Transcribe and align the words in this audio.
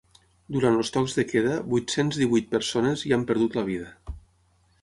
Durant 0.55 0.77
els 0.83 0.89
tocs 0.95 1.17
de 1.19 1.25
queda 1.33 1.59
vuit-cents 1.75 2.19
divuit 2.23 2.51
persones 2.57 3.07
hi 3.09 3.17
han 3.19 3.27
perdut 3.33 3.59
la 3.63 3.67
vida. 3.73 3.93